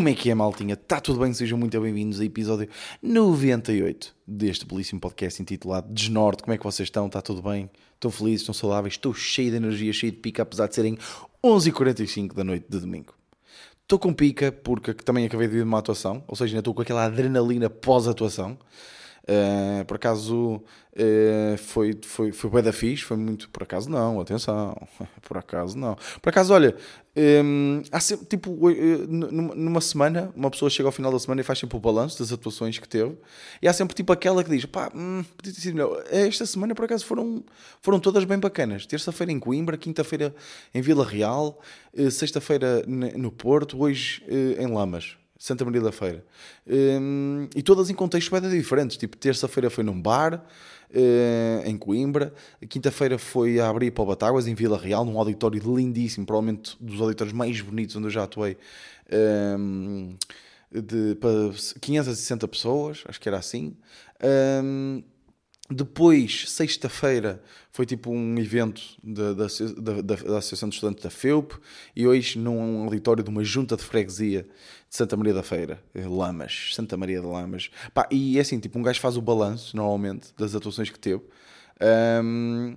[0.00, 0.72] Como é que é, maltinha?
[0.72, 1.30] Está tudo bem?
[1.34, 2.66] Sejam muito bem-vindos a episódio
[3.02, 6.42] 98 deste belíssimo podcast intitulado Desnorte.
[6.42, 7.06] Como é que vocês estão?
[7.06, 7.68] Está tudo bem?
[7.96, 8.40] Estão felizes?
[8.40, 8.94] Estão saudáveis?
[8.94, 10.96] Estou cheio de energia, cheio de pica, apesar de serem
[11.44, 13.12] 11h45 da noite de domingo.
[13.82, 16.72] Estou com pica porque também acabei de vir de uma atuação, ou seja, ainda estou
[16.72, 18.56] com aquela adrenalina pós-atuação.
[19.28, 23.48] Uh, por acaso uh, foi, foi, foi bem da fixe, foi muito.
[23.50, 24.76] Por acaso não, atenção,
[25.22, 25.96] por acaso não.
[26.20, 26.74] Por acaso, olha,
[27.16, 28.58] um, há sempre, tipo,
[29.08, 32.32] numa semana, uma pessoa chega ao final da semana e faz sempre o balanço das
[32.32, 33.16] atuações que teve,
[33.60, 36.02] e há sempre tipo aquela que diz: pá, hum, podia ter sido melhor.
[36.10, 37.44] Esta semana, por acaso, foram,
[37.82, 38.86] foram todas bem bacanas.
[38.86, 40.34] Terça-feira em Coimbra, quinta-feira
[40.74, 41.60] em Vila Real,
[42.10, 44.24] sexta-feira no Porto, hoje
[44.58, 45.19] em Lamas.
[45.40, 46.22] Santa Maria da Feira.
[46.66, 48.98] Um, e todas em contextos bem diferentes.
[48.98, 52.34] Tipo, terça-feira foi num bar, uh, em Coimbra.
[52.68, 57.00] Quinta-feira foi a abrir para o Batáguas, em Vila Real, num auditório lindíssimo, provavelmente dos
[57.00, 58.58] auditórios mais bonitos onde eu já atuei.
[59.58, 60.14] Um,
[60.70, 61.30] de, para
[61.80, 63.74] 560 pessoas, acho que era assim.
[64.62, 65.02] Um,
[65.70, 69.46] depois, sexta-feira, foi tipo um evento da, da,
[69.78, 71.54] da, da, Associação de Estudantes da FEUP
[71.94, 74.48] e hoje num auditório de uma junta de freguesia
[74.90, 77.70] de Santa Maria da Feira, eh, Lamas, Santa Maria de Lamas.
[77.94, 81.22] Pá, e é assim, tipo, um gajo faz o balanço, normalmente, das atuações que teve.
[82.22, 82.76] Um,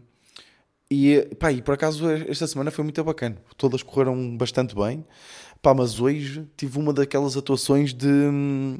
[0.89, 3.37] e, pá, e por acaso esta semana foi muito bacana.
[3.57, 5.03] Todas correram bastante bem.
[5.59, 8.07] Pá, mas hoje tive uma daquelas atuações de...
[8.07, 8.79] Hum,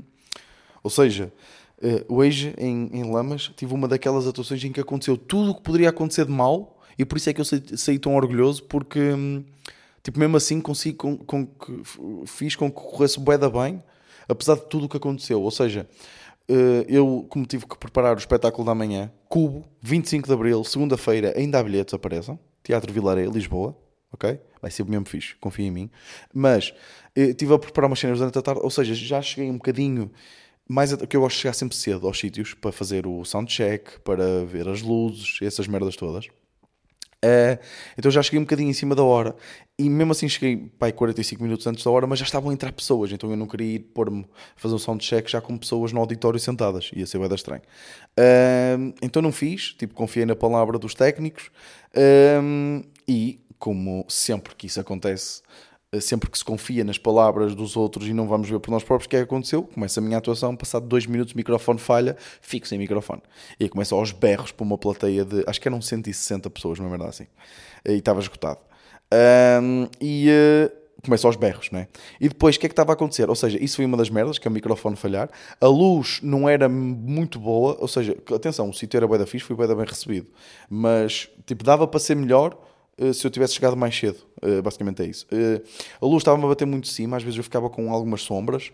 [0.84, 1.34] ou seja
[1.84, 5.64] Uh, hoje, em, em Lamas, tive uma daquelas atuações em que aconteceu tudo o que
[5.64, 9.02] poderia acontecer de mal e por isso é que eu saí, saí tão orgulhoso porque,
[9.02, 9.44] hum,
[10.04, 11.84] tipo, mesmo assim consigo, com, com,
[12.26, 13.82] fiz com que corresse bué da bem,
[14.28, 15.42] apesar de tudo o que aconteceu.
[15.42, 15.88] Ou seja,
[16.50, 21.34] uh, eu, como tive que preparar o espetáculo da manhã, Cubo, 25 de Abril, segunda-feira,
[21.36, 22.38] ainda há bilhetes, apareçam.
[22.62, 23.78] Teatro Vilaré, Lisboa,
[24.12, 24.40] ok?
[24.62, 25.90] Vai ser mesmo fixe, confia em mim.
[26.34, 26.74] Mas,
[27.16, 30.12] estive a preparar umas cenas durante a tarde, ou seja, já cheguei um bocadinho
[30.68, 34.46] mais que eu gosto de chegar sempre cedo aos sítios para fazer o soundcheck, para
[34.46, 36.28] ver as luzes, essas merdas todas.
[37.24, 37.58] Uh,
[37.98, 39.34] então já cheguei um bocadinho em cima da hora.
[39.80, 42.72] E mesmo assim cheguei pai, 45 minutos antes da hora, mas já estavam a entrar
[42.74, 44.26] pessoas, então eu não queria ir pôr-me
[44.56, 47.62] fazer um soundcheck já com pessoas no auditório sentadas, ia ser bem estranho.
[48.20, 51.50] Uh, então não fiz, tipo, confiei na palavra dos técnicos.
[51.96, 55.42] Uh, e, como sempre que isso acontece,
[56.00, 59.06] sempre que se confia nas palavras dos outros e não vamos ver por nós próprios
[59.06, 62.16] o que é que aconteceu, começa a minha atuação, passado dois minutos o microfone falha,
[62.42, 63.22] fico sem microfone.
[63.60, 66.90] E começa aos berros para uma plateia de, acho que eram 160 pessoas, não é
[66.90, 67.28] verdade assim.
[67.86, 68.60] E estava esgotado.
[69.62, 71.88] Um, e uh, começa aos berros, não é?
[72.20, 73.30] E depois, o que é que estava a acontecer?
[73.30, 75.30] Ou seja, isso foi uma das merdas, que é o microfone falhar.
[75.60, 79.46] A luz não era muito boa, ou seja, atenção, o sítio era bem da fixe,
[79.46, 80.28] foi bem bem recebido.
[80.70, 82.58] Mas, tipo, dava para ser melhor
[82.98, 84.20] eh, se eu tivesse chegado mais cedo.
[84.44, 85.26] Uh, basicamente é isso.
[85.32, 85.64] Uh,
[86.02, 88.72] a luz estava-me a bater muito de cima, às vezes eu ficava com algumas sombras,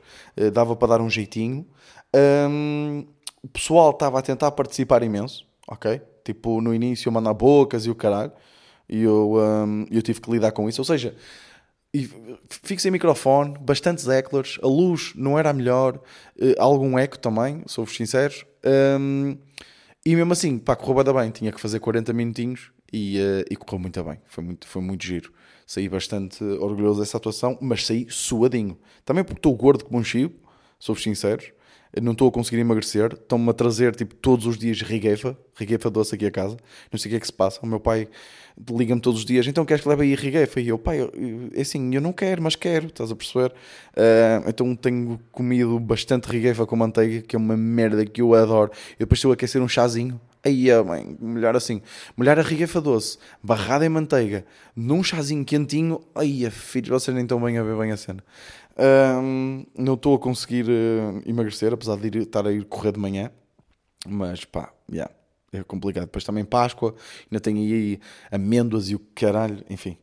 [0.54, 1.66] dava para dar um jeitinho.
[2.50, 3.06] Um,
[3.44, 6.02] o pessoal estava a tentar participar imenso, ok?
[6.24, 8.32] Tipo, no início mandar bocas e o caralho,
[8.88, 10.82] e eu, um, eu tive que lidar com isso.
[10.82, 11.16] Ou seja,
[12.50, 16.00] fico sem microfone, bastantes eclers, a luz não era a melhor,
[16.58, 18.46] algum eco também, sou-vos sinceros.
[19.00, 19.38] Um,
[20.06, 23.80] e mesmo assim, pá, correu bem, tinha que fazer 40 minutinhos e, uh, e correu
[23.80, 25.32] muito bem, foi muito, foi muito giro.
[25.70, 28.76] Saí bastante orgulhoso dessa atuação, mas saí suadinho.
[29.06, 30.34] Também porque estou gordo como um chico,
[30.80, 31.52] sou-vos sinceros,
[32.02, 36.16] não estou a conseguir emagrecer, estão-me a trazer tipo todos os dias rigueifa, rigueifa doce
[36.16, 36.58] aqui a casa,
[36.92, 37.60] não sei o que é que se passa.
[37.62, 38.08] O meu pai
[38.68, 40.60] liga-me todos os dias, então queres que leve aí rigueifa?
[40.60, 41.08] E eu, pai,
[41.54, 43.52] é assim, eu não quero, mas quero, estás a perceber?
[43.92, 48.72] Uh, então tenho comido bastante rigueifa com manteiga, que é uma merda que eu adoro.
[48.96, 51.82] E depois estou a aquecer um chazinho, Aí, bem, melhor assim.
[52.16, 54.46] Molhar a rigueifa doce, barrada em manteiga,
[54.76, 56.00] num chazinho quentinho.
[56.16, 58.24] Aí, filhos, vocês nem estão bem a ver bem a cena.
[59.22, 63.00] Um, não estou a conseguir uh, emagrecer, apesar de ir, estar a ir correr de
[63.00, 63.30] manhã.
[64.08, 65.12] Mas pá, yeah,
[65.52, 66.06] é complicado.
[66.06, 66.96] Depois também Páscoa,
[67.30, 68.00] ainda tenho aí
[68.32, 69.98] amêndoas e o caralho, enfim.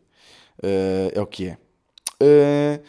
[0.58, 1.58] Uh, é o que é.
[2.22, 2.82] Uh,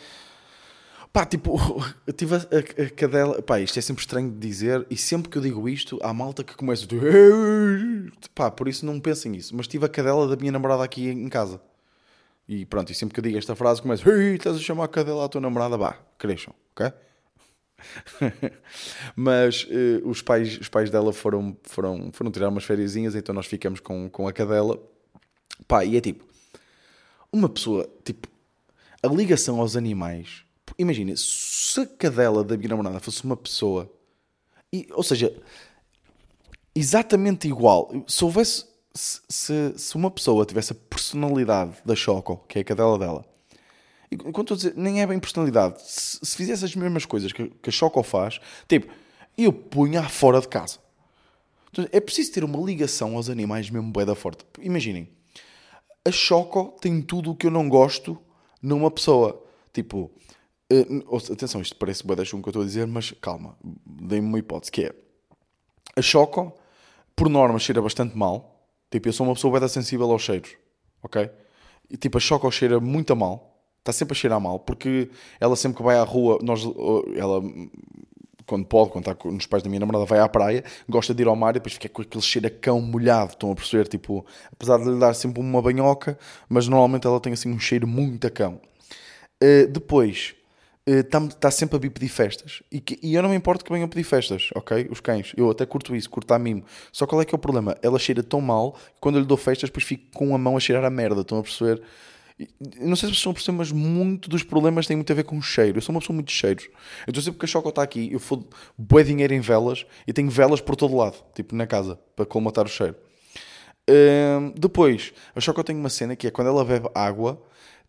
[1.18, 1.58] Pá, tipo,
[2.06, 3.42] eu tive a, a, a, cadela.
[3.42, 6.44] Pá, isto é sempre estranho de dizer, e sempre que eu digo isto, há malta
[6.44, 8.30] que começa a.
[8.36, 9.56] Pá, por isso não pensem nisso.
[9.56, 11.60] Mas tive a cadela da minha namorada aqui em casa.
[12.48, 14.08] E pronto, e sempre que eu digo esta frase, começo.
[14.08, 15.76] Ei, estás a chamar a cadela à tua namorada?
[15.76, 16.94] Bah, cresçam, ok?
[19.18, 23.48] Mas uh, os, pais, os pais dela foram, foram, foram tirar umas férias, então nós
[23.48, 24.80] ficamos com, com a cadela.
[25.68, 26.24] Pá, e é tipo,
[27.34, 28.28] uma pessoa, tipo,
[29.02, 30.46] a ligação aos animais
[30.78, 33.92] Imagina, se a cadela da minha namorada fosse uma pessoa,
[34.72, 35.36] e, ou seja,
[36.76, 42.60] exatamente igual, se houvesse, se, se, se uma pessoa tivesse a personalidade da Choco, que
[42.60, 43.26] é a cadela dela,
[44.12, 45.82] E quando estou a dizer, nem é bem personalidade.
[45.82, 48.88] Se, se fizesse as mesmas coisas que, que a Choco faz, tipo,
[49.38, 50.80] eu punha fora de casa.
[51.72, 54.46] Então, é preciso ter uma ligação aos animais mesmo bué da forte.
[54.60, 55.10] Imaginem,
[56.06, 58.18] a Choco tem tudo o que eu não gosto
[58.62, 59.44] numa pessoa.
[59.74, 60.10] Tipo,
[60.72, 64.40] uh, atenção, isto parece bué da que eu estou a dizer, mas calma, dei-me uma
[64.40, 64.96] hipótese, que é,
[65.96, 66.54] a Choco,
[67.16, 68.54] por norma, cheira bastante mal.
[68.90, 70.56] Tipo, eu sou uma pessoa bué sensível aos cheiros,
[71.04, 71.30] ok?
[71.90, 73.56] E tipo, a Choco cheira muito a mal.
[73.80, 75.10] Está sempre a cheirar mal, porque
[75.40, 76.62] ela sempre que vai à rua, nós,
[77.16, 77.42] ela
[78.48, 81.28] quando pode, quando está nos pais da minha namorada, vai à praia, gosta de ir
[81.28, 83.34] ao mar e depois fica com aquele cheiro a cão molhado.
[83.34, 83.88] Estão a perceber?
[83.88, 86.18] Tipo, apesar de lhe dar sempre uma banhoca,
[86.50, 88.60] mas normalmente ela tem assim um cheiro muito a cão.
[89.44, 90.34] Uh, depois,
[90.88, 92.64] está uh, tá sempre a vir pedir festas.
[92.72, 94.88] E, que, e, eu não me importo que venham pedir festas, ok?
[94.90, 95.34] Os cães.
[95.36, 96.64] Eu até curto isso, curto a mimo.
[96.92, 97.78] Só qual é que é o problema?
[97.82, 100.56] Ela cheira tão mal que quando eu lhe dou festas, depois fico com a mão
[100.56, 101.22] a cheirar a merda.
[101.22, 101.82] Estão a perceber?
[102.80, 105.24] Não sei se vocês estão a perceber, mas muito dos problemas têm muito a ver
[105.24, 105.78] com o cheiro.
[105.78, 106.70] Eu sou uma pessoa muito de cheiros.
[107.08, 108.48] Então sempre que a Choco está aqui, eu fodo
[108.78, 112.66] bué dinheiro em velas e tenho velas por todo lado, tipo na casa, para colmatar
[112.66, 112.96] o cheiro.
[113.90, 117.42] Uh, depois, a Choco tem uma cena que é quando ela bebe água,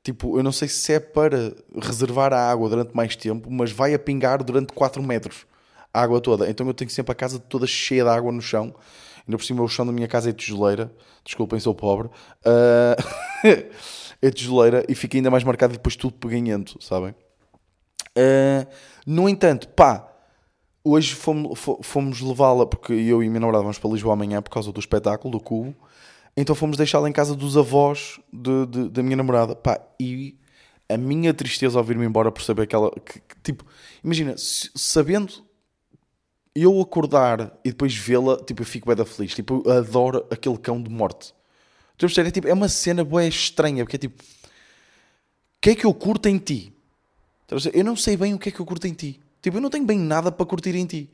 [0.02, 3.94] tipo, eu não sei se é para reservar a água durante mais tempo, mas vai
[3.94, 5.46] a pingar durante 4 metros
[5.92, 6.48] a água toda.
[6.48, 8.74] Então eu tenho sempre a casa toda cheia de água no chão.
[9.26, 10.92] Ainda por cima o chão da minha casa é tijoleira.
[11.24, 12.08] Desculpem, sou pobre.
[12.44, 12.96] Uh...
[14.20, 17.14] é tijoleira e fica ainda mais marcado depois tudo peganhento, sabem?
[18.16, 18.66] Uh,
[19.06, 20.08] no entanto, pá,
[20.82, 24.72] hoje fomos, fomos levá-la, porque eu e minha namorada vamos para Lisboa amanhã por causa
[24.72, 25.74] do espetáculo, do cubo,
[26.36, 30.36] então fomos deixá-la em casa dos avós de, de, da minha namorada, pá, e
[30.88, 33.64] a minha tristeza ao vir-me embora por saber que ela, que, que, tipo,
[34.02, 35.44] imagina, sabendo
[36.54, 40.58] eu acordar e depois vê-la, tipo, eu fico bem da feliz, tipo, eu adoro aquele
[40.58, 41.34] cão de morte.
[42.00, 45.92] É, tipo, é uma cena boa estranha, porque é tipo, o que é que eu
[45.92, 46.72] curto em ti?
[47.72, 49.20] Eu não sei bem o que é que eu curto em ti.
[49.42, 51.10] Tipo, eu não tenho bem nada para curtir em ti.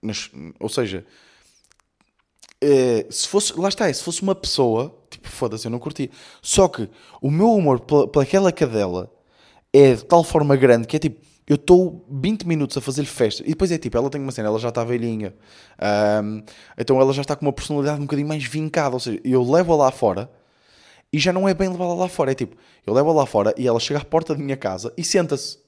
[0.00, 1.06] Mas, ou seja,
[2.62, 6.10] é, se fosse, lá está, se fosse uma pessoa, tipo, foda-se, eu não curti.
[6.40, 6.88] Só que
[7.20, 9.10] o meu humor pela, aquela cadela
[9.72, 13.42] é de tal forma grande que é tipo, eu estou 20 minutos a fazer-lhe festa.
[13.42, 15.34] E depois é tipo, ela tem uma cena, ela já está velhinha.
[16.22, 16.42] Um,
[16.78, 18.94] então ela já está com uma personalidade um bocadinho mais vincada.
[18.94, 20.30] Ou seja, eu levo-a lá fora
[21.12, 22.30] e já não é bem levá-la lá fora.
[22.30, 22.56] É tipo,
[22.86, 25.58] eu levo-a lá fora e ela chega à porta da minha casa e senta-se.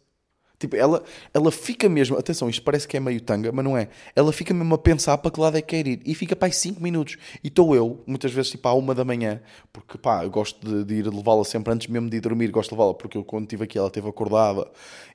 [0.59, 1.03] Tipo, ela,
[1.33, 3.89] ela fica mesmo, atenção, isto parece que é meio tanga, mas não é.
[4.15, 6.01] Ela fica mesmo a pensar para que lado é que quer ir.
[6.07, 7.17] E fica para aí 5 minutos.
[7.43, 9.41] E estou eu, muitas vezes, tipo, à uma da manhã,
[9.73, 12.51] porque pá, eu gosto de, de ir levá-la sempre antes mesmo de ir dormir.
[12.51, 14.67] Gosto de levá-la, porque eu quando estive aqui ela esteve acordada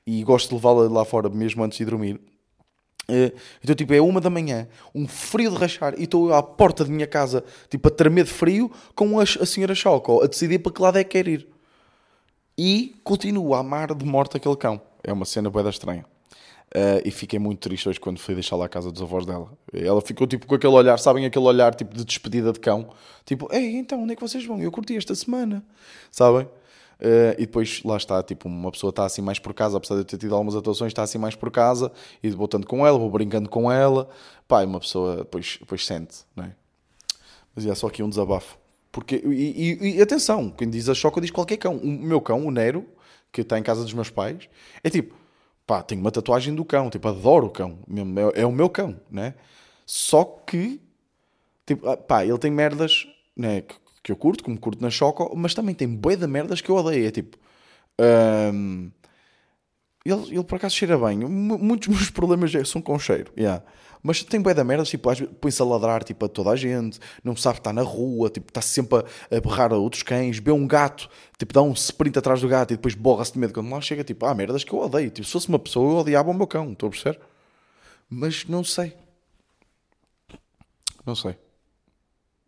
[0.05, 2.19] e gosto de levá-la lá fora mesmo antes de dormir.
[3.09, 3.33] Eh,
[3.63, 6.91] então, tipo, é uma da manhã, um frio de rachar, e estou à porta da
[6.91, 10.71] minha casa, tipo, a tremer de frio, com a, a senhora Choco a decidir para
[10.71, 11.47] que lado é que quer ir.
[12.57, 14.88] E continuo a amar de morte aquele cão.
[15.03, 16.05] É uma cena bem estranha.
[16.69, 19.51] Uh, e fiquei muito triste hoje quando fui deixar lá a casa dos avós dela.
[19.73, 22.91] Ela ficou tipo com aquele olhar, sabem aquele olhar tipo de despedida de cão?
[23.25, 24.61] Tipo, ei, então onde é que vocês vão?
[24.61, 25.65] Eu curti esta semana,
[26.11, 26.45] sabem?
[26.45, 30.01] Uh, e depois lá está, tipo, uma pessoa está assim mais por casa, apesar de
[30.01, 33.09] eu ter tido algumas atuações, está assim mais por casa e vou com ela, vou
[33.09, 34.07] brincando com ela,
[34.47, 36.55] pá, uma pessoa depois, depois sente, não é?
[37.55, 38.57] Mas é só aqui um desabafo.
[38.91, 41.77] Porque, e, e, e atenção, quem diz a choca diz qualquer cão.
[41.77, 42.85] O meu cão, o Nero,
[43.31, 44.49] que está em casa dos meus pais,
[44.83, 45.15] é tipo,
[45.65, 47.79] pá, tenho uma tatuagem do cão, tipo, adoro o cão,
[48.35, 49.35] é, o meu cão, né?
[49.85, 50.81] Só que,
[51.65, 55.35] tipo, ah, pá, ele tem merdas, né, que, que eu curto, como curto na Choco,
[55.35, 57.37] mas também tem bué de merdas que eu odeio, é tipo,
[58.53, 58.91] um,
[60.05, 63.63] ele, ele por acaso cheira bem, muitos dos meus problemas são com cheiro, yeah.
[64.01, 65.09] Mas tem bué da merda, tipo,
[65.41, 68.61] põe-se a ladrar tipo, a toda a gente, não sabe estar na rua, tipo, está
[68.61, 72.39] sempre a, a berrar a outros cães, vê um gato, tipo, dá um sprint atrás
[72.39, 74.79] do gato e depois borra-se de medo quando lá chega, tipo, ah, merdas que eu
[74.79, 75.09] odeio.
[75.09, 77.19] Tipo, se fosse uma pessoa, eu odiava o meu cão, estou a perceber?
[78.09, 78.95] Mas não sei.
[81.05, 81.37] Não sei.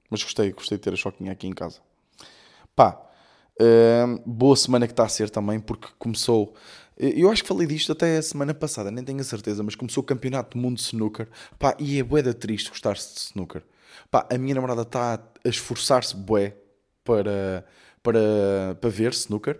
[0.09, 1.79] Mas gostei, gostei de ter a Choquinha aqui em casa.
[2.75, 3.01] Pá,
[3.61, 6.53] uh, boa semana que está a ser também, porque começou
[7.01, 10.03] eu acho que falei disto até a semana passada, nem tenho a certeza, mas começou
[10.03, 11.27] o campeonato do mundo de snooker.
[11.57, 13.63] Pá, e é bué da triste gostar-se de snooker.
[14.11, 16.55] Pá, a minha namorada está a esforçar-se bué
[17.03, 17.65] para,
[18.03, 19.59] para, para ver snooker.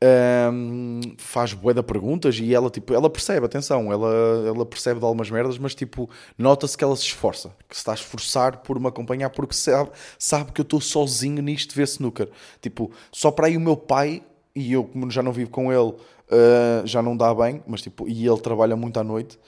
[0.00, 5.04] Um, faz bué da perguntas e ela, tipo, ela percebe, atenção, ela, ela percebe de
[5.04, 8.78] algumas merdas, mas tipo, nota-se que ela se esforça, que se está a esforçar por
[8.78, 12.30] me acompanhar porque sabe, sabe que eu estou sozinho nisto de ver snooker.
[12.60, 14.22] Tipo, só para aí o meu pai
[14.54, 15.94] e eu, como já não vivo com ele,
[16.30, 19.38] uh, já não dá bem, mas tipo, e ele trabalha muito à noite.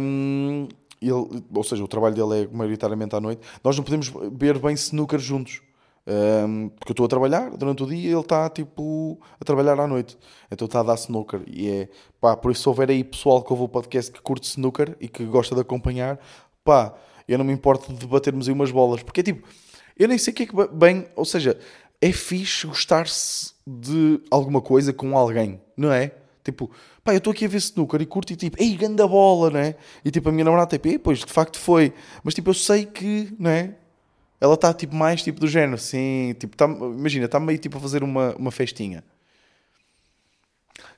[0.00, 0.68] Um,
[1.00, 3.42] ele, ou seja, o trabalho dele é maioritariamente à noite.
[3.62, 5.60] Nós não podemos ver bem snooker juntos.
[6.06, 9.80] Um, porque eu estou a trabalhar durante o dia e ele está tipo a trabalhar
[9.80, 10.18] à noite.
[10.50, 11.42] Então está a dar snooker.
[11.46, 11.88] E é
[12.20, 15.08] pá, por isso se houver aí pessoal que ouve o podcast que curte snooker e
[15.08, 16.18] que gosta de acompanhar,
[16.62, 16.94] pá,
[17.26, 19.02] eu não me importo de batermos aí umas bolas.
[19.02, 19.46] Porque é tipo,
[19.96, 21.58] eu nem sei o que é que bem, ou seja,
[22.00, 26.12] é fixe gostar-se de alguma coisa com alguém, não é?
[26.42, 26.70] Tipo,
[27.02, 29.60] pá, eu estou aqui a ver snooker e curto e tipo, ei, ganda bola, não
[29.60, 29.76] é?
[30.04, 31.92] E tipo, a minha namorada tipo, ei, pois, de facto foi.
[32.22, 33.74] Mas tipo, eu sei que, não é?
[34.40, 37.80] Ela está tipo mais tipo do género, sim, tipo, tá, imagina, está meio tipo a
[37.80, 39.02] fazer uma, uma festinha.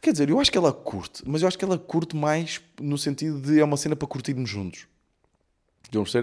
[0.00, 2.98] Quer dizer, eu acho que ela curte, mas eu acho que ela curte mais no
[2.98, 4.86] sentido de é uma cena para curtirmos juntos.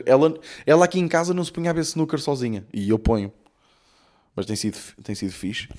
[0.06, 0.34] Ela,
[0.66, 2.66] ela aqui em casa não se punha a ver snooker sozinha.
[2.74, 3.32] E eu ponho.
[4.36, 5.70] Mas tem sido, tem sido fixe.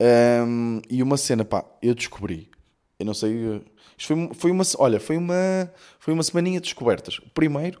[0.00, 2.50] Um, e uma cena, pá, eu descobri.
[2.98, 3.62] Eu não sei.
[3.96, 4.64] Isto foi, foi uma.
[4.78, 7.20] Olha, foi uma, foi uma semaninha de descobertas.
[7.32, 7.80] Primeiro,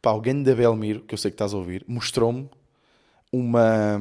[0.00, 2.48] pá, alguém da Belmiro, que eu sei que estás a ouvir, mostrou-me
[3.32, 4.00] uma.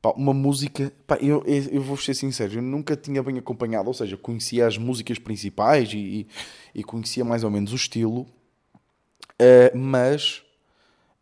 [0.00, 0.92] Pá, uma música.
[1.06, 4.78] Pá, eu, eu vou ser sincero, eu nunca tinha bem acompanhado, ou seja, conhecia as
[4.78, 6.26] músicas principais e,
[6.74, 10.42] e conhecia mais ou menos o estilo, uh, mas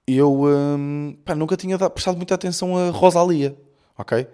[0.07, 3.57] eu um, pá, nunca tinha prestado muita atenção a Rosalia,
[3.97, 4.29] ok?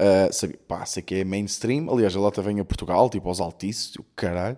[0.00, 3.40] Uh, sabe, pá, sei que é mainstream, aliás, ela até vem a Portugal, tipo aos
[3.40, 4.56] Altices, o caralho.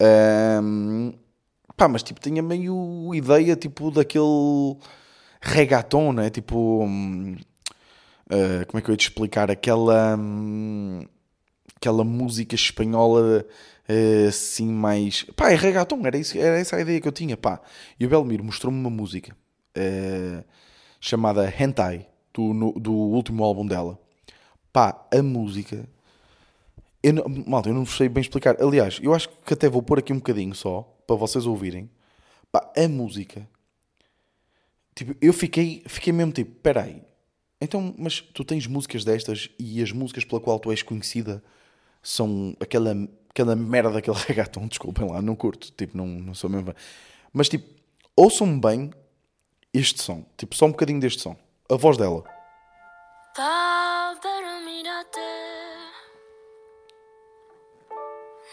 [0.00, 1.12] Um,
[1.76, 4.76] pá, mas tipo, tinha meio ideia tipo daquele
[5.40, 6.30] reggaeton, né?
[6.30, 7.36] Tipo, um,
[8.30, 9.50] uh, como é que eu ia te explicar?
[9.50, 11.04] Aquela, um,
[11.76, 13.44] aquela música espanhola
[13.88, 15.24] uh, assim mais.
[15.36, 17.60] Pá, é reggaeton, era, isso, era essa a ideia que eu tinha, pá.
[17.98, 19.36] E o Belmiro mostrou-me uma música
[21.00, 23.98] chamada Hentai, do, no, do último álbum dela.
[24.72, 25.88] Pá, a música.
[27.02, 28.60] Eu não, malta, eu não sei bem explicar.
[28.60, 31.90] Aliás, eu acho que até vou pôr aqui um bocadinho só, para vocês ouvirem.
[32.50, 33.48] Pá, a música.
[34.94, 37.02] Tipo, eu fiquei, fiquei mesmo tipo, peraí.
[37.60, 41.42] Então, mas tu tens músicas destas e as músicas pela qual tu és conhecida
[42.02, 42.94] são aquela,
[43.30, 46.74] aquela merda daquele reggaeton, desculpem lá, não curto, tipo, não, não sou mesmo.
[47.32, 47.68] Mas tipo,
[48.16, 48.90] ouçam bem
[49.72, 51.36] este som, tipo, só um bocadinho deste som.
[51.70, 52.24] A voz dela.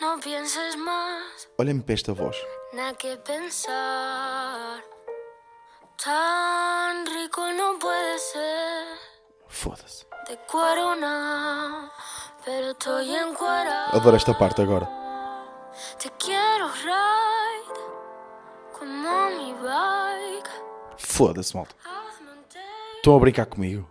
[0.01, 1.49] Não penses mais.
[1.57, 2.37] Olha-me para esta voz.
[2.73, 4.83] Na que pensar.
[5.97, 8.99] Tan rico não pode ser.
[9.47, 10.05] Foda-se.
[10.27, 11.91] De corona,
[12.43, 13.97] pero estoy encuadrado.
[13.97, 14.87] Adoro esta parte agora.
[15.97, 17.81] Te quero ride
[18.77, 20.49] como mi bike.
[20.97, 21.75] Foda-se, malta.
[22.97, 23.89] Estão a brincar comigo.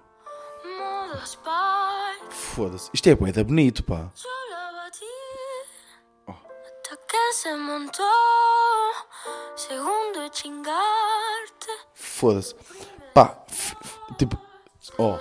[2.55, 2.89] Foda-se.
[2.95, 4.13] Isto é boeda bonito, pá.
[6.29, 6.35] Oh.
[11.95, 12.55] Foda-se.
[13.13, 13.45] Pá,
[14.17, 14.39] tipo.
[14.97, 15.19] Oh.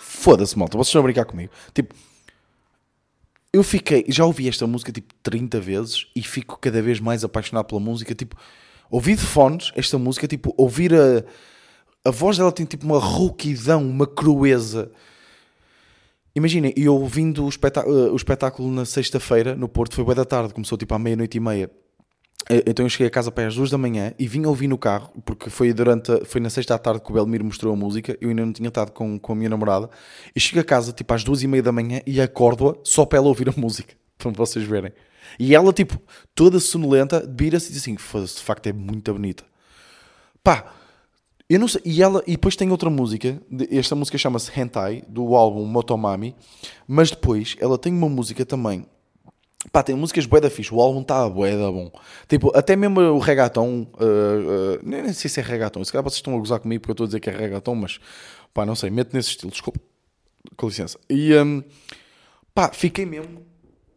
[0.00, 0.76] Foda-se, malta.
[0.76, 1.52] Vocês estão a brincar comigo.
[1.72, 1.94] Tipo.
[3.52, 4.06] Eu fiquei.
[4.08, 8.12] Já ouvi esta música tipo 30 vezes e fico cada vez mais apaixonado pela música.
[8.12, 8.36] Tipo,
[8.90, 11.24] ouvir de fones esta música, tipo, ouvir a
[12.06, 14.90] a voz dela tem tipo uma rouquidão, uma crueza.
[16.34, 20.54] Imaginem, eu ouvindo o, espetáculo, o espetáculo na sexta-feira no Porto, foi boa da tarde,
[20.54, 21.70] começou tipo à meia-noite e meia.
[22.48, 24.78] Eh, então eu cheguei a casa para as duas da manhã e vim ouvir no
[24.78, 28.16] carro, porque foi durante foi na sexta à tarde que o Belmiro mostrou a música,
[28.20, 29.90] eu ainda não tinha estado com, com a minha namorada,
[30.34, 33.18] e chego a casa tipo às duas e meia da manhã e acordo-a só para
[33.18, 34.92] ela ouvir a música, para vocês verem.
[35.40, 36.00] E ela tipo,
[36.34, 39.42] toda sonolenta, vira-se e diz assim, de facto é muito bonita.
[40.44, 40.72] Pá,
[41.48, 45.36] eu não sei, e, ela, e depois tem outra música, esta música chama-se Hentai, do
[45.36, 46.34] álbum Motomami,
[46.88, 48.84] mas depois ela tem uma música também,
[49.70, 51.90] pá, tem músicas bué da fixe, o álbum está bué da bom.
[52.28, 56.16] Tipo, até mesmo o reggaeton, uh, uh, nem sei se é reggaeton, se calhar vocês
[56.16, 58.00] estão a gozar comigo porque eu estou a dizer que é reggaeton, mas
[58.52, 59.78] pá, não sei, mete nesse estilo, desculpa,
[60.56, 60.98] com licença.
[61.08, 61.62] E um,
[62.52, 63.42] pá, fiquei mesmo,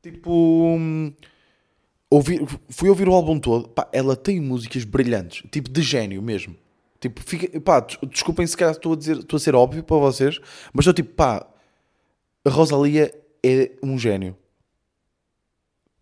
[0.04, 0.32] tipo...
[0.32, 1.12] Um,
[2.12, 6.56] ouvi, fui ouvir o álbum todo, pá, ela tem músicas brilhantes, tipo de gênio mesmo.
[7.00, 7.80] Tipo, fica, pá,
[8.10, 10.40] desculpem se calhar estou a, dizer, estou a ser óbvio para vocês,
[10.74, 11.48] mas estou tipo, pá,
[12.44, 13.14] a Rosalia
[13.44, 14.36] é um gênio.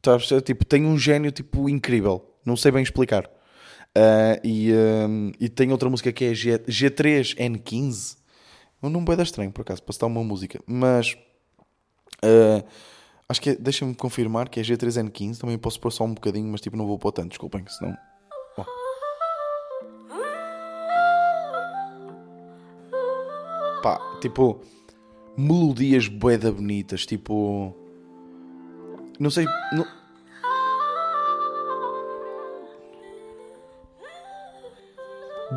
[0.01, 2.33] Tá tipo, tem um gênio tipo incrível.
[2.43, 3.25] Não sei bem explicar.
[3.25, 8.17] Uh, e, uh, e tem outra música que é G, G3N15.
[8.81, 10.59] Um nome bem estranho, por acaso, para citar uma música.
[10.65, 11.15] Mas
[12.23, 12.65] uh,
[13.27, 15.39] acho que é, deixa-me confirmar que é G3N15.
[15.39, 17.95] Também posso pôr só um bocadinho, mas tipo, não vou pôr tanto, desculpem, senão
[23.87, 24.59] pá, tipo,
[25.37, 27.73] melodias boeda bonitas, tipo,
[29.17, 29.85] não sei, não...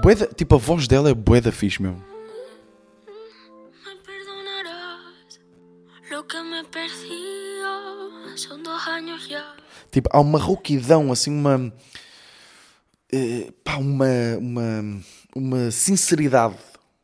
[0.03, 1.97] Bué da- tipo, a voz dela é bué da fixe, meu.
[9.91, 11.73] Tipo, há uma rouquidão, assim, uma.
[13.13, 14.07] eh, pá, uma,
[14.39, 15.01] uma.
[15.35, 16.57] Uma sinceridade,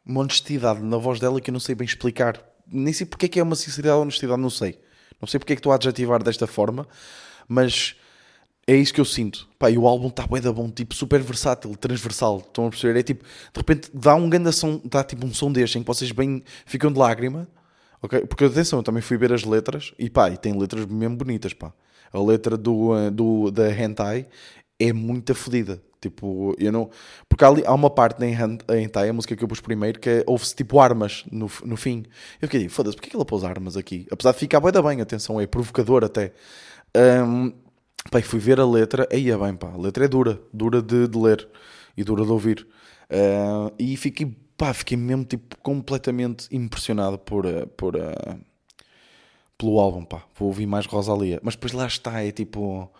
[0.06, 2.40] uma honestidade na voz dela que eu não sei bem explicar.
[2.66, 4.78] Nem sei porque é que é uma sinceridade ou honestidade, não sei.
[5.20, 6.86] Não sei porque é que estou a adjetivar desta forma,
[7.48, 7.96] mas
[8.66, 9.48] é isso que eu sinto.
[9.58, 12.38] Pá, e o álbum está bué da bom, tipo, super versátil, transversal.
[12.38, 12.98] Estão a perceber?
[12.98, 15.86] É tipo, de repente dá um grande som, dá tipo um som deste em que
[15.86, 17.48] vocês bem ficam de lágrima.
[18.02, 18.20] Ok?
[18.26, 21.52] Porque atenção, eu também fui ver as letras e pá, e tem letras mesmo bonitas,
[21.52, 21.72] pá.
[22.12, 24.26] A letra do, eh, do, da Hentai
[24.78, 25.82] é muito fodida.
[26.00, 26.90] Tipo, eu não.
[27.28, 29.98] Porque há, ali, há uma parte na Hen- Hentai, a música que eu pus primeiro,
[29.98, 32.04] que é, ouve-se tipo armas no, no fim.
[32.40, 34.06] Eu fiquei, foda-se, porque é que ela pôs armas aqui?
[34.10, 36.32] Apesar de ficar bem bem, atenção, é provocador até.
[38.10, 40.80] Pá, e fui ver a letra, aí é bem, pá, a letra é dura, dura
[40.80, 41.48] de, de ler
[41.96, 42.66] e dura de ouvir.
[43.10, 48.36] Ah, e fiquei, pá, fiquei mesmo tipo completamente impressionado por, ah, por, ah,
[49.58, 50.22] pelo álbum, pá.
[50.38, 51.40] Vou ouvir mais Rosalia.
[51.42, 52.90] Mas depois lá está, é tipo.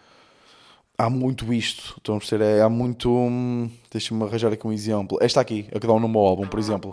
[0.98, 2.44] Há muito isto, estão a perceber?
[2.44, 3.10] É, há muito.
[3.10, 5.18] hum, Deixa-me arranjar aqui um exemplo.
[5.20, 6.90] Esta aqui, a que dá o nome ao álbum, por exemplo.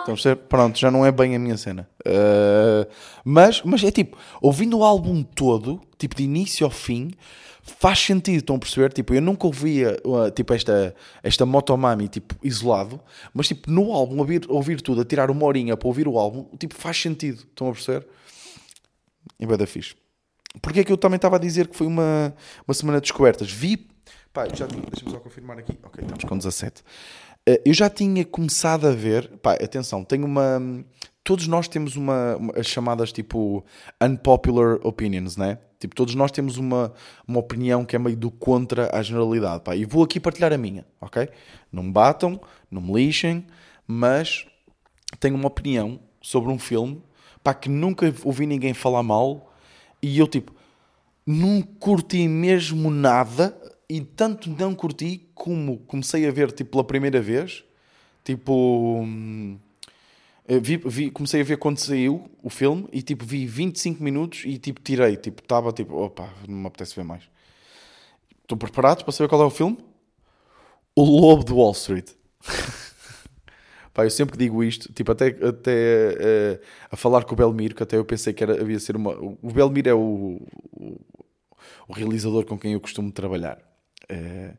[0.00, 0.36] Estão a perceber?
[0.36, 1.88] Pronto, já não é bem a minha cena.
[2.06, 2.86] Uh,
[3.24, 7.12] mas, mas é tipo, ouvindo o álbum todo, tipo de início ao fim,
[7.62, 8.40] faz sentido.
[8.40, 8.92] Estão a perceber?
[8.92, 13.00] Tipo, eu nunca ouvia uh, tipo, esta, esta Motomami tipo, isolado,
[13.32, 16.44] mas tipo, no álbum, ouvir, ouvir tudo, a tirar uma horinha para ouvir o álbum,
[16.58, 17.38] tipo, faz sentido.
[17.38, 18.06] Estão a perceber?
[19.38, 19.94] E vai da fixe.
[20.60, 22.34] Porque é que eu também estava a dizer que foi uma,
[22.66, 23.50] uma semana de descobertas?
[23.50, 23.88] Vi.
[24.32, 24.82] Pá, já tinha.
[24.82, 25.78] Deixa-me só confirmar aqui.
[25.82, 26.82] Ok, estamos com 17.
[27.46, 29.28] Eh, eu já tinha começado a ver.
[29.42, 30.84] Pá, atenção, tenho uma.
[31.24, 33.64] Todos nós temos uma, uma- as chamadas tipo
[34.02, 35.58] unpopular opinions, né?
[35.78, 36.92] Tipo, todos nós temos uma,
[37.26, 39.74] uma opinião que é meio do contra a generalidade, pá.
[39.74, 41.28] E vou aqui partilhar a minha, ok?
[41.72, 43.44] Não me batam, não me lixem,
[43.86, 44.46] mas
[45.18, 47.02] tenho uma opinião sobre um filme,
[47.42, 49.52] pá, que nunca ouvi ninguém falar mal
[50.00, 50.52] e eu, tipo,
[51.26, 53.56] não curti mesmo nada
[53.88, 57.64] e tanto não curti como comecei a ver, tipo, pela primeira vez,
[58.24, 59.00] tipo...
[59.02, 59.58] hum,
[60.48, 64.58] vi- vi- comecei a ver quando saiu o filme e tipo vi 25 minutos e
[64.58, 67.22] tipo tirei, tipo estava tipo, opa, não me apetece ver mais.
[68.42, 69.78] Estão preparados para saber qual é o filme?
[70.96, 72.10] O Lobo de Wall Street.
[73.94, 75.72] Pá, eu sempre digo isto, tipo, até, até
[76.18, 79.12] eh, a falar com o Belmiro, que até eu pensei que era, havia ser uma.
[79.12, 80.40] O Belmiro é o,
[80.72, 80.98] o,
[81.88, 83.58] o realizador com quem eu costumo trabalhar.
[84.08, 84.54] Eh,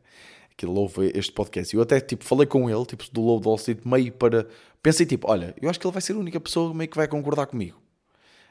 [0.56, 1.74] que ele ouve este podcast.
[1.74, 4.46] Eu até, tipo, falei com ele, tipo, do Lobo de Wall Street, meio para.
[4.84, 7.08] Pensei, tipo, olha, eu acho que ele vai ser a única pessoa meio que vai
[7.08, 7.80] concordar comigo.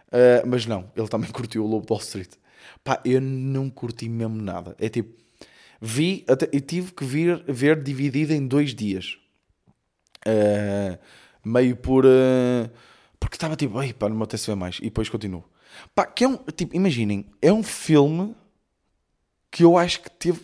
[0.07, 2.31] Uh, mas não, ele também curtiu o Lobo Wall Street.
[2.83, 4.75] Pá, eu não curti mesmo nada.
[4.79, 5.13] É tipo,
[5.79, 9.19] vi, até, e tive que vir, ver dividido em dois dias.
[10.25, 10.97] Uh,
[11.45, 12.03] meio por.
[12.03, 12.67] uh,
[13.19, 14.79] porque estava tipo, ei, pá, não me apetece ver mais.
[14.79, 15.43] E depois continuo.
[15.93, 16.37] Pá, que é um.
[16.37, 18.35] Tipo, imaginem, é um filme
[19.51, 20.41] que eu acho que teve.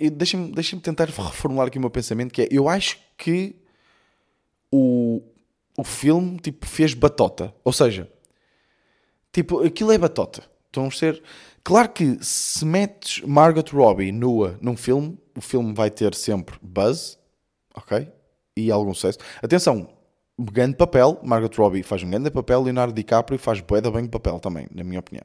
[0.00, 3.60] é- Deixem-me deixem tentar reformular aqui o meu pensamento, que é, eu acho que
[4.72, 5.22] o,
[5.76, 7.54] o filme, tipo, fez batota.
[7.62, 8.10] Ou seja,
[9.30, 10.42] tipo, aquilo é batota.
[10.66, 11.22] Estão a ser...
[11.62, 17.18] Claro que se metes Margot Robbie nua num filme, o filme vai ter sempre buzz,
[17.74, 18.10] ok?
[18.56, 19.18] E algum sucesso.
[19.40, 19.88] Atenção,
[20.40, 24.40] grande papel, Margot Robbie faz um grande papel, Leonardo DiCaprio faz bué da bem papel
[24.40, 25.24] também, na minha opinião.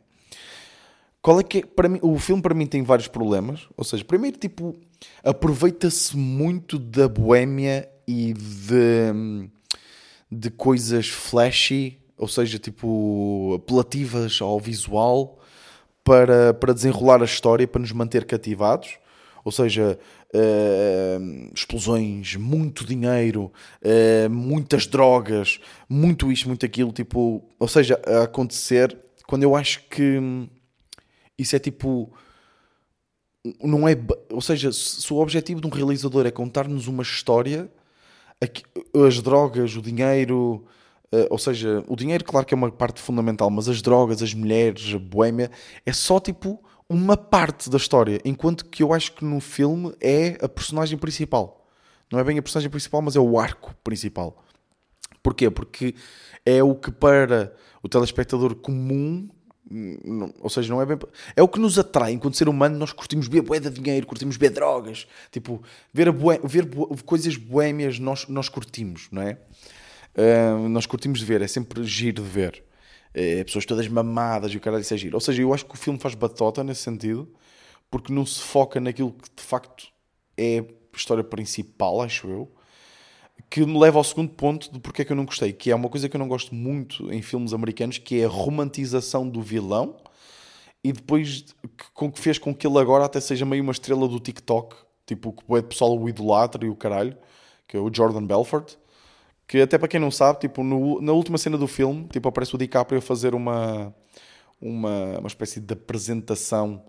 [1.21, 4.05] Qual é que é, para mim, o filme para mim tem vários problemas, ou seja,
[4.05, 4.75] primeiro tipo,
[5.23, 9.49] aproveita-se muito da boémia e de,
[10.31, 15.39] de coisas flashy, ou seja, tipo, apelativas ao visual
[16.03, 18.97] para, para desenrolar a história, para nos manter cativados.
[19.43, 19.97] Ou seja,
[20.33, 21.17] eh,
[21.53, 28.97] explosões, muito dinheiro, eh, muitas drogas, muito isto, muito aquilo, tipo, ou seja, a acontecer
[29.25, 30.19] quando eu acho que
[31.37, 32.11] isso é tipo
[33.63, 33.95] não é,
[34.31, 37.71] ou seja, se o objetivo de um realizador é contar-nos uma história,
[39.05, 40.65] as drogas, o dinheiro,
[41.11, 44.33] eh, ou seja, o dinheiro, claro que é uma parte fundamental, mas as drogas, as
[44.33, 45.49] mulheres, a boémia,
[45.85, 50.37] é só tipo uma parte da história, enquanto que eu acho que no filme é
[50.41, 51.65] a personagem principal.
[52.11, 54.43] Não é bem a personagem principal, mas é o arco principal.
[55.21, 55.49] Porquê?
[55.49, 55.93] Porque
[56.45, 59.27] é o que para o telespectador comum,
[60.39, 60.97] ou seja, não é bem.
[61.35, 62.77] É o que nos atrai enquanto ser humano.
[62.77, 65.61] Nós curtimos ver bué de dinheiro, curtimos ver drogas, tipo,
[65.93, 69.37] ver, bué- ver bué- coisas boémias nós, nós curtimos, não é?
[70.15, 72.63] Ah, nós curtimos de ver, é sempre giro de ver.
[73.13, 75.15] eh, pessoas todas mamadas e o caralho isso é giro.
[75.15, 77.27] Ou seja, eu acho que o filme faz batota nesse sentido,
[77.89, 79.87] porque não se foca naquilo que de facto
[80.37, 82.51] é a história principal, acho eu,
[83.49, 85.75] que me leva ao segundo ponto de porque é que eu não gostei, que é
[85.75, 89.41] uma coisa que eu não gosto muito em filmes americanos, que é a romantização do
[89.41, 89.95] vilão
[90.83, 91.45] e depois
[91.93, 95.35] com que fez com que ele agora até seja meio uma estrela do TikTok, tipo
[95.47, 97.17] o pessoal o idolatra e o caralho,
[97.67, 98.75] que é o Jordan Belfort,
[99.47, 102.53] que até para quem não sabe, tipo, no- na última cena do filme, tipo, aparece
[102.55, 103.93] o DiCaprio a fazer uma,
[104.61, 106.83] uma, uma espécie de apresentação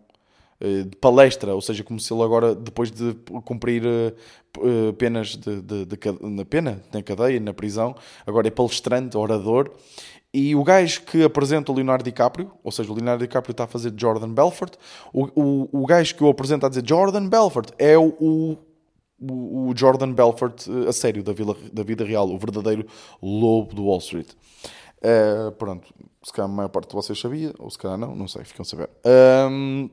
[0.61, 4.12] de palestra, ou seja, como se ele agora, depois de cumprir eh,
[4.59, 7.94] eh, penas de, de- de na pena, na cadeia, na prisão,
[8.27, 9.71] agora é palestrante, orador.
[10.35, 13.66] E o gajo que apresenta o Leonardo DiCaprio, ou seja, o Leonardo DiCaprio está a
[13.66, 14.75] fazer Jordan Belfort,
[15.12, 18.59] o, o, o gajo que o apresenta a dizer Jordan Belfort é o, o,
[19.21, 22.85] o Jordan Belfort eh, a sério, da, vila, da vida real, o verdadeiro
[23.23, 24.29] lobo do Wall Street.
[25.03, 25.87] Eh, pronto,
[26.23, 28.62] se calhar a maior parte de vocês sabia, ou se calhar não, não sei, ficam
[28.62, 28.90] a saber.
[29.05, 29.88] Ahm,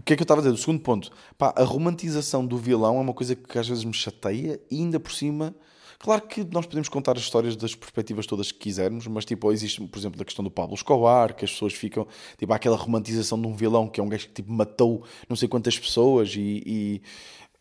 [0.00, 0.54] o que é que eu estava a dizer?
[0.54, 1.10] O segundo ponto.
[1.36, 4.98] Pá, a romantização do vilão é uma coisa que às vezes me chateia e ainda
[4.98, 5.54] por cima.
[5.98, 9.86] Claro que nós podemos contar as histórias das perspectivas todas que quisermos, mas tipo, existe,
[9.86, 12.06] por exemplo, a questão do Pablo Escobar, que as pessoas ficam,
[12.38, 15.36] tipo, há aquela romantização de um vilão que é um gajo que tipo, matou não
[15.36, 17.02] sei quantas pessoas e, e,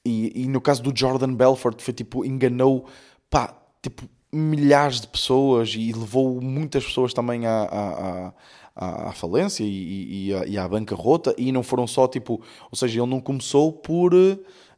[0.06, 2.86] e, e no caso do Jordan Belfort foi tipo, enganou,
[3.30, 8.34] pá, tipo, milhares de pessoas e levou muitas pessoas também à, à, à-
[8.80, 12.78] à, à falência e, e, à, e à bancarrota e não foram só tipo, ou
[12.78, 14.14] seja, ele não começou por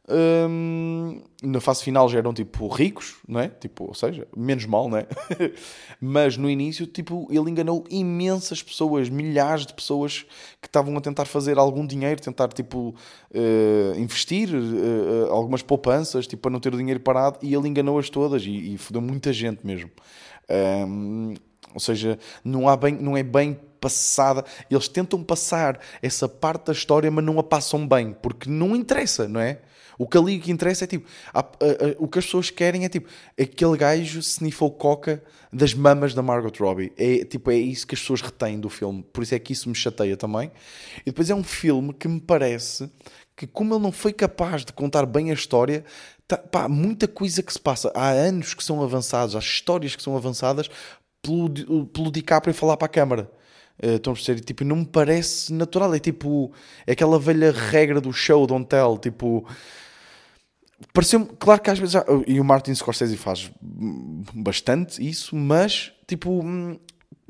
[0.08, 3.48] hum, na fase final já eram tipo ricos, não é?
[3.48, 5.06] Tipo, ou seja, menos mal, não é?
[6.00, 10.26] Mas no início, tipo, ele enganou imensas pessoas, milhares de pessoas
[10.60, 12.94] que estavam a tentar fazer algum dinheiro, tentar tipo
[13.32, 18.10] eh, investir eh, algumas poupanças, tipo, para não ter o dinheiro parado, e ele enganou-as
[18.10, 19.90] todas e, e fodeu muita gente mesmo.
[20.88, 21.34] Hum,
[21.72, 24.44] ou seja, não, há bem, não é bem passada.
[24.70, 29.26] Eles tentam passar essa parte da história, mas não a passam bem, porque não interessa,
[29.28, 29.58] não é?
[29.98, 32.84] O que ali que interessa é tipo, há- a- a- o que as pessoas querem
[32.84, 36.92] é tipo, aquele gajo sniffou coca das mamas da Margot Robbie.
[36.96, 39.04] É, tipo, é isso que as pessoas retêm do filme.
[39.12, 40.50] Por isso é que isso me chateia também.
[41.02, 42.90] E depois é um filme que me parece
[43.36, 45.84] que, como ele não foi capaz de contar bem a história,
[46.26, 47.92] tá, pá, muita coisa que se passa.
[47.94, 50.68] Há anos que são avançados, há histórias que são avançadas
[51.20, 53.30] pelo, pelo DiCaprio falar para a câmara.
[53.80, 54.40] Eh, Estão a perceber?
[54.40, 55.94] Tipo, não me parece natural.
[55.94, 56.52] É tipo,
[56.86, 58.98] é aquela velha regra do show, don't tell.
[58.98, 59.46] Tipo,
[60.92, 61.94] pareceu-me, claro que às vezes
[62.26, 63.50] e o Martin Scorsese faz
[64.34, 66.78] bastante isso, mas tipo, hum,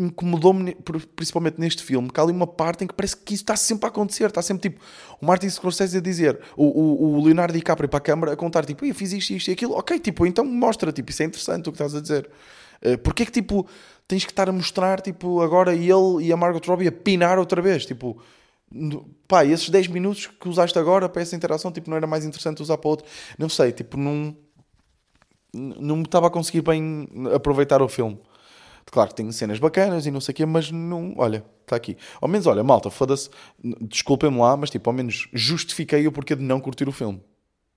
[0.03, 0.75] incomodou-me
[1.17, 3.87] principalmente neste filme, que há ali uma parte em que parece que isso está sempre
[3.87, 4.83] a acontecer, está sempre tipo,
[5.21, 8.65] o Martin Scorsese a dizer, o, o, o Leonardo DiCaprio para a câmara a contar,
[8.65, 11.69] tipo, eu fiz isto, isto e aquilo, ok, tipo, então mostra, tipo, isso é interessante
[11.69, 12.29] o que estás a dizer.
[12.85, 13.67] Uh, Porquê que, tipo,
[14.09, 17.63] tens que estar a mostrar, tipo, agora ele e a Margot Robbie a pinar outra
[17.63, 18.21] vez, tipo,
[19.29, 22.63] pá, esses 10 minutos que usaste agora para essa interação, tipo, não era mais interessante
[22.63, 23.07] usar para outro,
[23.39, 24.37] não sei, tipo, não,
[25.53, 28.19] não me estava a conseguir bem aproveitar o filme.
[28.93, 31.97] Claro que tem cenas bacanas e não sei o quê, mas não, olha, está aqui.
[32.21, 33.31] Ao menos, olha, malta, foda-se,
[33.81, 37.19] desculpem-me lá, mas tipo, ao menos justifiquei o porquê de não curtir o filme,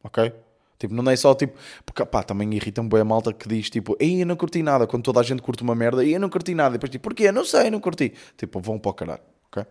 [0.03, 0.33] ok?
[0.77, 3.95] Tipo, não é só tipo, porque pá, também irrita-me bem a malta que diz tipo,
[3.97, 6.27] ei, eu não curti nada, quando toda a gente curte uma merda, e eu não
[6.27, 7.31] curti nada, e depois tipo, porquê?
[7.31, 8.13] Não sei, não curti.
[8.35, 9.65] Tipo, vão para o caralho, ok?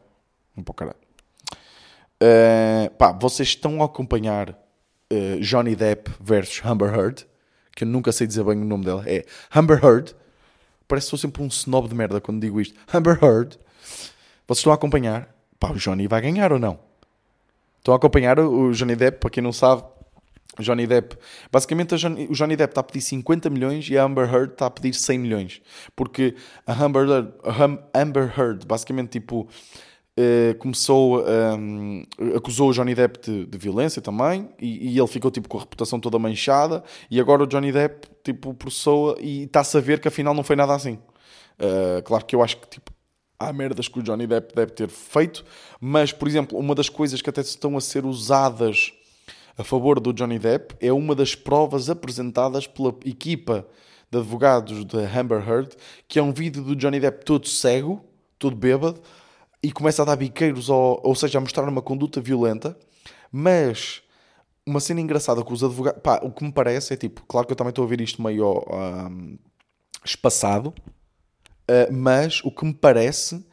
[0.56, 0.98] Vão para o caralho.
[2.22, 4.48] Uh, pá, vocês estão a acompanhar
[5.12, 7.26] uh, Johnny Depp versus Amber Heard,
[7.76, 10.16] que eu nunca sei dizer bem o nome dela, é Amber Heard.
[10.94, 12.78] Parece que sou sempre um snob de merda quando digo isto.
[12.94, 13.58] Amber Heard.
[14.46, 15.28] Vocês estão a acompanhar?
[15.58, 16.78] Pá, o Johnny vai ganhar ou não?
[17.78, 19.82] Estão a acompanhar o Johnny Depp, para quem não sabe,
[20.60, 21.18] Johnny Depp,
[21.50, 24.66] basicamente Johnny- o Johnny Depp está a pedir 50 milhões e a Amber Heard está
[24.66, 25.60] a pedir 100 milhões.
[25.96, 27.32] Porque a Amber Heard,
[27.92, 29.48] a Amber Heard basicamente, tipo,
[30.16, 32.04] eh, começou, um,
[32.36, 35.60] acusou o Johnny Depp de, de violência também e, e ele ficou, tipo, com a
[35.60, 40.06] reputação toda manchada e agora o Johnny Depp, tipo, processou e está-se a ver que
[40.06, 40.98] afinal não foi nada assim.
[41.58, 42.92] Uh, claro que eu acho que, tipo,
[43.40, 45.44] há merdas que o Johnny Depp deve ter feito,
[45.80, 48.92] mas, por exemplo, uma das coisas que até estão a ser usadas
[49.58, 53.66] a favor do Johnny Depp é uma das provas apresentadas pela equipa
[54.10, 55.72] de advogados da Amber Heard,
[56.06, 58.04] que é um vídeo do Johnny Depp todo cego,
[58.38, 59.00] todo bêbado,
[59.64, 62.76] e começa a dar biqueiros, ao, ou seja, a mostrar uma conduta violenta,
[63.32, 64.02] mas
[64.66, 67.52] uma cena engraçada com os advogados, pá, o que me parece é tipo, claro que
[67.52, 69.36] eu também estou a ver isto meio ahm,
[70.04, 70.72] espaçado,
[71.64, 73.44] Uh, mas o que me parece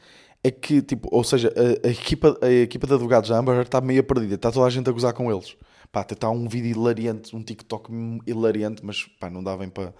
[0.44, 3.80] é que, tipo, ou seja, a, a equipa, a equipa de advogados da Amber está
[3.80, 5.56] meio perdida, está toda a gente a gozar com eles.
[5.92, 7.90] Pá, até está um vídeo hilariante, um TikTok
[8.26, 9.94] hilariante, mas pá, não dá bem para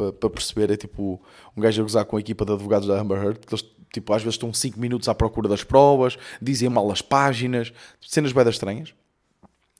[0.00, 1.20] para para perceber, é tipo
[1.56, 4.12] um gajo a gozar com a equipa de advogados da Amber Heard, porque eles tipo,
[4.12, 8.48] às vezes estão 5 minutos à procura das provas, dizem mal as páginas, cenas bem
[8.48, 8.94] estranhas.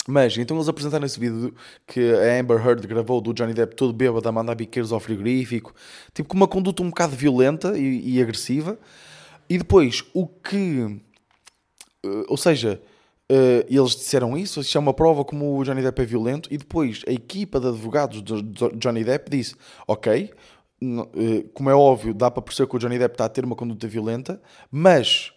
[0.08, 1.54] Mas, então eles apresentaram esse vídeo
[1.86, 5.74] que a Amber Heard gravou do Johnny Depp todo bêbado a mandar biqueiros ao frigorífico,
[6.12, 8.78] tipo com uma conduta um bocado violenta e, e agressiva.
[9.48, 11.00] E depois, o que...
[12.04, 12.80] eh, ou seja,
[13.32, 16.58] eh, eles disseram isso, isto é uma prova como o Johnny Depp é violento, e
[16.58, 19.54] depois a equipa de advogados do do Johnny Depp disse,
[19.86, 20.32] ok,
[20.82, 23.54] eh, como é óbvio, dá para perceber que o Johnny Depp está a ter uma
[23.54, 25.32] conduta violenta, mas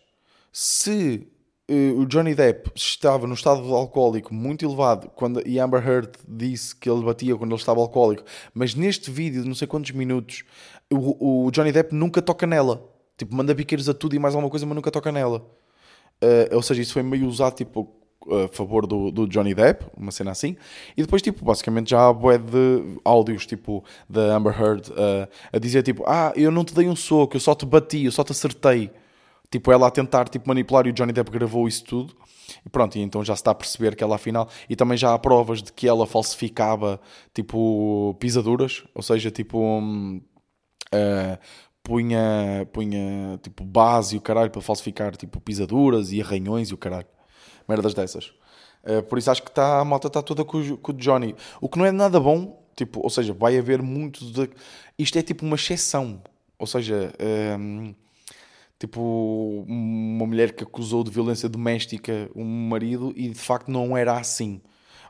[0.51, 1.27] se
[1.67, 6.75] eh, o Johnny Depp estava no estado alcoólico muito elevado quando, e Amber Heard disse
[6.75, 8.23] que ele batia quando ele estava alcoólico,
[8.55, 10.43] mas neste vídeo de não sei quantos minutos
[10.91, 12.89] o, o Johnny Depp nunca toca nela.
[13.17, 15.45] Tipo, manda biqueiros a tudo e mais alguma coisa, mas nunca toca nela.
[16.23, 17.89] Eh, ou seja, isso foi meio usado tipo
[18.31, 20.55] a favor do, do Johnny Depp, uma cena assim,
[20.95, 25.59] e depois tipo, basicamente já há bué de áudios tipo da Amber Heard eh, a
[25.59, 28.23] dizer tipo, ah, eu não te dei um soco, eu só te bati, eu só
[28.23, 28.91] te acertei.
[29.51, 32.15] Tipo, ela a tentar tipo, manipular e o Johnny Depp gravou isso tudo.
[32.65, 34.49] E pronto, e então já se está a perceber que ela afinal.
[34.69, 36.99] E também já há provas de que ela falsificava
[37.33, 39.59] tipo pisaduras, ou seja, tipo.
[39.59, 40.21] hum,
[40.93, 41.37] Uh,
[41.83, 46.77] punha, punha tipo base e o caralho para falsificar tipo pisaduras e arranhões e o
[46.77, 47.07] caralho.
[47.67, 48.33] Merdas dessas.
[48.83, 51.35] Uh, por isso acho que tá, a malta está toda com, o- com o Johnny.
[51.61, 54.49] O que não é nada bom, tipo, ou seja, vai haver muito de.
[54.97, 56.21] Isto é tipo uma exceção.
[56.59, 57.13] Ou seja,
[57.59, 57.93] um,
[58.79, 64.17] tipo, uma mulher que acusou de violência doméstica um marido e de facto não era
[64.17, 64.61] assim.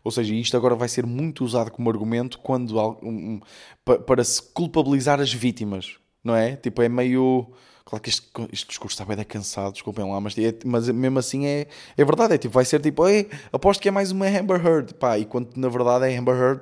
[0.04, 3.40] Ou seja, isto agora vai ser muito usado como argumento quando um-
[3.86, 6.56] pa- para se culpabilizar as vítimas, não é?
[6.56, 7.48] Tipo, é meio.
[7.86, 11.20] Claro que este, este discurso está bem da cansado, desculpem lá, mas, é- mas mesmo
[11.20, 12.34] assim é, é verdade.
[12.36, 15.26] É tipo, vai ser tipo, Ei, aposto que é mais uma Amber Heard, pá, e
[15.26, 16.62] quando na verdade é Amber Heard,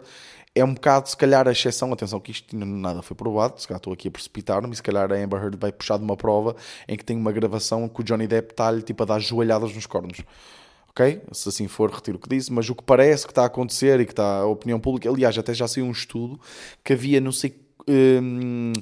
[0.53, 1.93] é um bocado, se calhar, a exceção.
[1.93, 5.11] Atenção, que isto nada foi provado, se calhar estou aqui a precipitar-me, e se calhar
[5.11, 6.55] a Amber Heard vai puxar de uma prova
[6.87, 9.85] em que tem uma gravação que o Johnny Depp está-lhe tipo a dar joelhadas nos
[9.85, 10.21] cornos.
[10.89, 11.21] Ok?
[11.31, 13.99] Se assim for, retiro o que disse, mas o que parece que está a acontecer
[14.01, 16.37] e que está a opinião pública, aliás, até já saiu um estudo
[16.83, 17.55] que havia, não sei,
[17.87, 18.73] hum,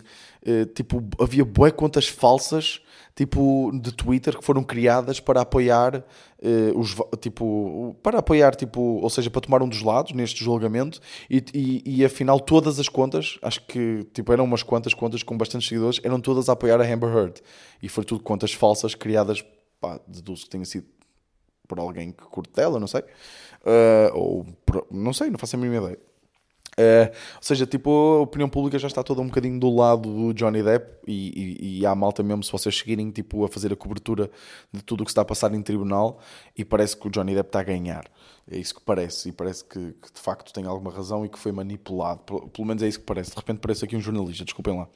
[0.45, 2.82] eh, tipo, havia bué contas falsas,
[3.15, 6.06] tipo, de Twitter que foram criadas para apoiar
[6.41, 10.99] eh, os, tipo, para apoiar, tipo, ou seja, para tomar um dos lados neste julgamento
[11.30, 15.38] e, e, e afinal todas as contas, acho que, tipo, eram umas quantas contas com
[15.38, 17.41] bastantes seguidores, eram todas a apoiar a Amber Heard
[17.84, 19.43] e foi tudo contas falsas criadas,
[19.82, 20.86] pá, deduzo que tenha sido
[21.67, 23.02] por alguém que curte dela, não sei.
[23.02, 25.99] Uh, ou por- não sei, não faço a mínima ideia.
[26.80, 30.34] Uh, ou seja, tipo, a opinião pública já está toda um bocadinho do lado do
[30.34, 33.76] Johnny Depp e, e, e há malta mesmo, se vocês seguirem tipo, a fazer a
[33.76, 34.32] cobertura
[34.72, 36.22] de tudo o que está a passar em tribunal
[36.58, 38.06] e parece que o Johnny Depp está a ganhar.
[38.50, 39.28] É isso que parece.
[39.28, 42.22] E parece que, que, de facto tem alguma razão e que foi manipulado.
[42.22, 43.32] Pelo, pelo menos é isso que parece.
[43.32, 44.88] De repente parece aqui um jornalista, desculpem lá.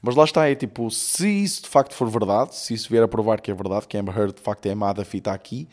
[0.00, 3.08] Mas lá está, é tipo, se isso de facto for verdade, se isso vier a
[3.08, 5.66] provar que é verdade, que Amber Heard de facto é amada fita aqui,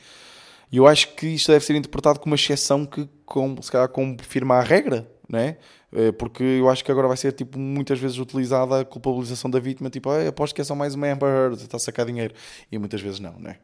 [0.71, 3.89] e eu acho que isto deve ser interpretado como uma exceção que, com, se calhar,
[3.89, 5.57] confirma a regra, não é?
[5.93, 9.59] Eh, Porque eu acho que agora vai ser, tipo, muitas vezes utilizada a culpabilização da
[9.59, 12.33] vítima, tipo, ah, aposto que é só mais uma Amber Heard, está a sacar dinheiro.
[12.71, 13.59] E muitas vezes não, não é?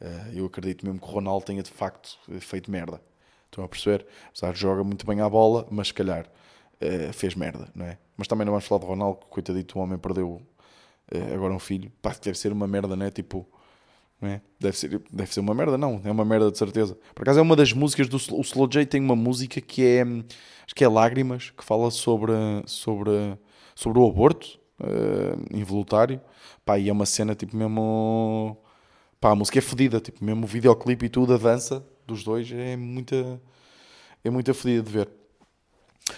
[0.00, 3.00] Eh, Eu acredito mesmo que o Ronaldo tenha, de facto, eh, feito merda.
[3.46, 4.06] Estão a perceber?
[4.28, 6.26] Apesar de joga muito bem à bola, mas se calhar
[7.14, 7.96] fez merda, não é?
[8.18, 10.42] Mas também não vamos falar de Ronaldo, coitadito, o homem perdeu
[11.34, 11.90] agora um filho.
[12.02, 13.10] Pá, deve ser uma merda, não é?
[13.10, 13.48] Tipo,
[14.22, 14.40] é?
[14.58, 16.96] Deve, ser, deve ser uma merda, não, é uma merda de certeza.
[17.14, 20.02] Por acaso é uma das músicas do o Slow J tem uma música que é
[20.02, 22.32] acho que é Lágrimas, que fala sobre,
[22.66, 23.10] sobre,
[23.74, 26.20] sobre o aborto eh, involuntário.
[26.64, 28.56] Pá, e é uma cena tipo mesmo.
[29.20, 32.50] Pá, a música é fedida, tipo, mesmo o videoclipe e tudo, a dança dos dois
[32.52, 33.40] é muita.
[34.24, 35.08] É muita fedida de ver.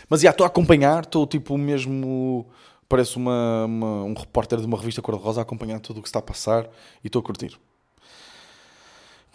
[0.09, 2.47] Mas já estou a acompanhar, estou tipo mesmo.
[2.89, 6.21] Parece uma, uma- um repórter de uma revista cor-de-rosa a acompanhar tudo o que está
[6.21, 6.65] a passar
[7.05, 7.59] e estou a curtir.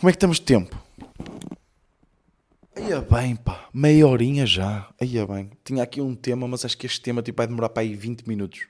[0.04, 0.78] Como é que estamos de tempo?
[2.76, 4.90] Aí bem, pá, meia horinha já.
[5.00, 5.50] Aí bem.
[5.64, 8.28] Tinha aqui um tema, mas acho que este tema tipo, vai demorar para aí 20
[8.28, 8.68] minutos.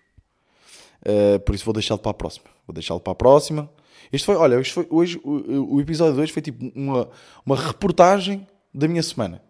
[1.01, 2.45] Uh, por isso vou deixá-lo para a próxima.
[2.67, 3.67] Vou deixá-lo para a próxima.
[4.11, 7.09] Este foi, olha, este foi, hoje, o, o episódio de hoje foi tipo uma,
[7.43, 9.41] uma reportagem da minha semana.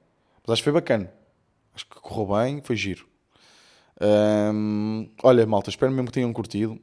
[0.42, 1.12] Mas acho que foi bacana.
[1.76, 3.06] Acho que correu bem, foi giro.
[4.54, 6.80] Hum, olha, malta, espero mesmo que tenham curtido.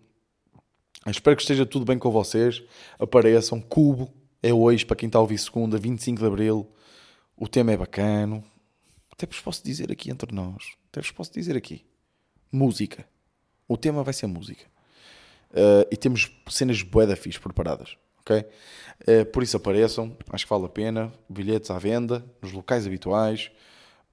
[1.06, 2.62] Espero que esteja tudo bem com vocês.
[2.98, 3.62] Apareçam.
[3.62, 6.66] Cubo é hoje, para quem está a ouvir segunda, 25 de Abril.
[7.36, 8.42] O tema é bacano.
[9.12, 10.76] Até vos posso dizer aqui entre nós.
[10.88, 11.84] Até vos posso dizer aqui.
[12.50, 13.06] Música.
[13.68, 14.64] O tema vai ser música.
[15.50, 17.96] Uh, e temos cenas bué da fixe preparadas.
[18.20, 18.38] Ok?
[18.38, 20.16] Uh, por isso apareçam.
[20.30, 21.12] Acho que vale a pena.
[21.28, 22.24] Bilhetes à venda.
[22.40, 23.50] Nos locais habituais.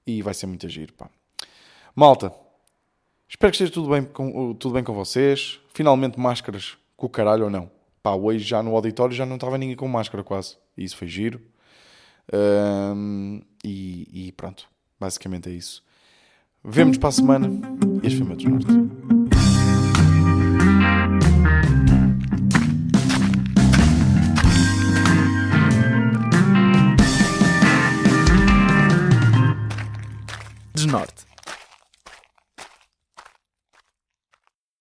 [0.06, 1.08] E vai ser muito giro, pá.
[1.94, 2.32] Malta.
[3.26, 5.58] Espero que esteja tudo bem com, tudo bem com vocês.
[5.72, 7.77] Finalmente máscaras com o caralho ou não.
[8.02, 10.56] Pá, hoje já no auditório já não estava ninguém com máscara quase.
[10.76, 11.40] E isso foi giro.
[12.32, 15.82] Ahm, e, e pronto, basicamente é isso.
[16.64, 17.48] Vemo-nos para a semana.
[18.02, 18.66] Este foi o meu desnorte.
[30.74, 31.27] Desnorte.